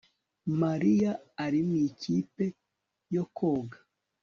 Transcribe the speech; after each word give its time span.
Mariya 0.61 1.11
ari 1.45 1.59
mu 1.67 1.75
ikipe 1.89 2.45
yo 3.15 3.23
koga 3.37 3.77